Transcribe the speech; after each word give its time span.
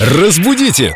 Разбудите! 0.00 0.94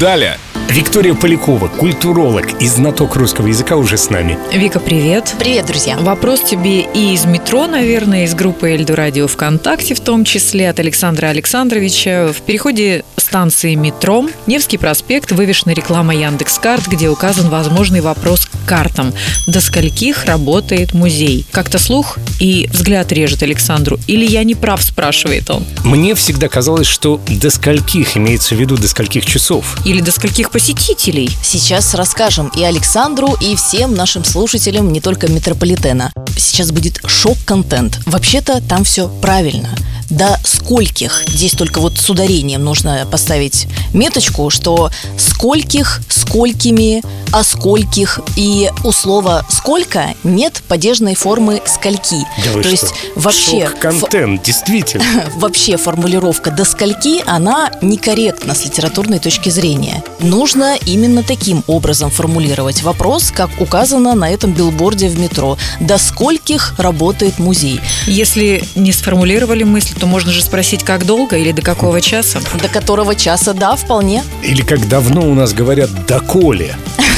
Далее! 0.00 0.38
Виктория 0.68 1.14
Полякова, 1.14 1.66
культуролог 1.66 2.62
и 2.62 2.68
знаток 2.68 3.16
русского 3.16 3.48
языка 3.48 3.76
уже 3.76 3.96
с 3.96 4.10
нами. 4.10 4.38
Вика, 4.52 4.78
привет. 4.78 5.34
Привет, 5.40 5.66
друзья. 5.66 5.96
Вопрос 5.98 6.42
тебе 6.42 6.82
и 6.82 7.14
из 7.14 7.24
метро, 7.24 7.66
наверное, 7.66 8.24
из 8.24 8.34
группы 8.34 8.70
Эльду 8.70 8.94
Радио 8.94 9.26
ВКонтакте, 9.26 9.94
в 9.94 10.00
том 10.00 10.24
числе 10.24 10.70
от 10.70 10.78
Александра 10.78 11.26
Александровича. 11.26 12.32
В 12.32 12.42
переходе 12.42 13.04
станции 13.28 13.74
метро 13.74 14.26
Невский 14.46 14.78
проспект 14.78 15.32
вывешена 15.32 15.74
реклама 15.74 16.14
Яндекс.Карт, 16.14 16.88
где 16.88 17.10
указан 17.10 17.50
возможный 17.50 18.00
вопрос 18.00 18.46
к 18.46 18.66
картам. 18.66 19.12
До 19.46 19.60
скольких 19.60 20.24
работает 20.24 20.94
музей? 20.94 21.44
Как-то 21.50 21.78
слух 21.78 22.16
и 22.40 22.70
взгляд 22.72 23.12
режет 23.12 23.42
Александру. 23.42 24.00
Или 24.06 24.24
я 24.24 24.44
не 24.44 24.54
прав, 24.54 24.82
спрашивает 24.82 25.50
он. 25.50 25.66
Мне 25.84 26.14
всегда 26.14 26.48
казалось, 26.48 26.86
что 26.86 27.20
до 27.28 27.50
скольких 27.50 28.16
имеется 28.16 28.54
в 28.54 28.58
виду 28.58 28.78
до 28.78 28.88
скольких 28.88 29.26
часов. 29.26 29.76
Или 29.84 30.00
до 30.00 30.10
скольких 30.10 30.50
посетителей. 30.50 31.28
Сейчас 31.42 31.92
расскажем 31.92 32.50
и 32.56 32.62
Александру, 32.62 33.36
и 33.42 33.56
всем 33.56 33.94
нашим 33.94 34.24
слушателям 34.24 34.90
не 34.90 35.02
только 35.02 35.28
метрополитена. 35.28 36.12
Сейчас 36.34 36.72
будет 36.72 37.02
шок-контент. 37.04 38.00
Вообще-то 38.06 38.62
там 38.66 38.84
все 38.84 39.06
правильно 39.20 39.68
до 40.10 40.38
скольких, 40.44 41.24
здесь 41.28 41.52
только 41.52 41.80
вот 41.80 41.98
с 41.98 42.08
ударением 42.10 42.64
нужно 42.64 43.06
поставить 43.10 43.66
меточку, 43.92 44.50
что 44.50 44.90
скольких, 45.18 46.00
сколькими, 46.08 47.02
о 47.32 47.44
скольких, 47.44 48.20
и 48.36 48.70
у 48.84 48.92
слова 48.92 49.44
«сколько» 49.48 50.14
нет 50.24 50.62
падежной 50.68 51.14
формы 51.14 51.60
«скольки». 51.66 52.16
Да 52.44 52.52
То 52.52 52.60
что? 52.60 52.68
есть 52.68 52.94
вообще... 53.14 53.68
контент, 53.78 54.42
действительно. 54.42 55.04
Вообще 55.36 55.76
формулировка 55.76 56.50
«до 56.50 56.64
скольки» 56.64 57.22
она 57.26 57.70
некорректна 57.82 58.54
с 58.54 58.64
литературной 58.64 59.18
точки 59.18 59.48
зрения. 59.48 60.02
Нужно 60.20 60.76
именно 60.86 61.22
таким 61.22 61.62
образом 61.66 62.10
формулировать 62.10 62.82
вопрос, 62.82 63.30
как 63.30 63.50
указано 63.60 64.14
на 64.14 64.30
этом 64.30 64.52
билборде 64.52 65.08
в 65.08 65.18
метро. 65.18 65.58
До 65.80 65.98
скольких 65.98 66.74
работает 66.78 67.38
музей? 67.38 67.80
Если 68.06 68.64
не 68.74 68.92
сформулировали 68.92 69.64
мысль, 69.64 69.94
то 69.98 70.06
можно 70.06 70.32
же 70.32 70.42
спросить, 70.42 70.82
как 70.82 71.04
долго 71.06 71.36
или 71.36 71.52
до 71.52 71.62
какого 71.62 72.00
часа. 72.00 72.40
До 72.60 72.68
которого 72.68 73.14
часа, 73.14 73.52
да, 73.52 73.76
вполне. 73.76 74.24
Или 74.42 74.62
как 74.62 74.88
давно 74.88 75.28
у 75.28 75.34
нас 75.34 75.52
говорят 75.52 76.06
«доколе». 76.06 76.76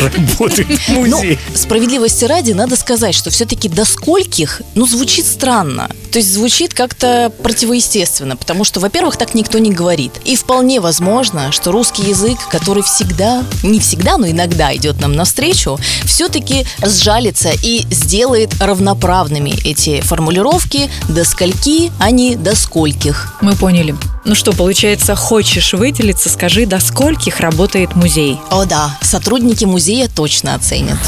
Работает 0.00 0.80
Ну, 0.88 1.22
справедливости 1.54 2.24
ради, 2.24 2.52
надо 2.52 2.76
сказать, 2.76 3.14
что 3.14 3.30
все-таки 3.30 3.68
до 3.68 3.84
скольких, 3.84 4.62
ну, 4.74 4.86
звучит 4.86 5.26
странно. 5.26 5.88
То 6.12 6.18
есть 6.18 6.32
звучит 6.32 6.74
как-то 6.74 7.32
противоестественно, 7.42 8.36
потому 8.36 8.64
что, 8.64 8.80
во-первых, 8.80 9.16
так 9.16 9.34
никто 9.34 9.58
не 9.58 9.72
говорит. 9.72 10.12
И 10.24 10.36
вполне 10.36 10.80
возможно, 10.80 11.50
что 11.52 11.72
русский 11.72 12.02
язык, 12.02 12.38
который 12.50 12.82
всегда, 12.82 13.44
не 13.62 13.80
всегда, 13.80 14.16
но 14.16 14.28
иногда 14.28 14.74
идет 14.74 15.00
нам 15.00 15.14
навстречу, 15.14 15.78
все-таки 16.04 16.66
сжалится 16.84 17.50
и 17.62 17.84
сделает 17.90 18.54
равноправными 18.60 19.54
эти 19.64 20.00
формулировки 20.02 20.90
до 21.08 21.24
скольки, 21.24 21.90
а 21.98 22.10
не 22.10 22.36
до 22.36 22.54
скольких. 22.54 23.34
Мы 23.40 23.56
поняли. 23.56 23.94
Ну 24.26 24.34
что, 24.34 24.54
получается, 24.54 25.14
хочешь 25.14 25.74
выделиться, 25.74 26.30
скажи, 26.30 26.64
до 26.64 26.80
скольких 26.80 27.40
работает 27.40 27.94
музей? 27.94 28.40
О 28.50 28.64
да, 28.64 28.96
сотрудники 29.02 29.66
музея 29.66 30.08
точно 30.08 30.54
оценят. 30.54 30.98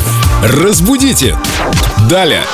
Разбудите! 0.43 1.35
Далее! 2.11 2.45